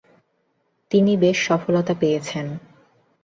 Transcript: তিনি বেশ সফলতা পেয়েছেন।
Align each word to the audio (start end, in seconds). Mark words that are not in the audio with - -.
তিনি 0.91 1.11
বেশ 1.17 1.37
সফলতা 1.47 1.93
পেয়েছেন। 1.99 2.45